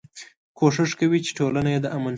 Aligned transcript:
کوشش 0.59 0.89
کوي 0.99 1.19
چې 1.25 1.31
ټولنه 1.37 1.69
يې 1.73 1.79
د 1.83 1.85
امن 1.95 2.07
شي. 2.07 2.09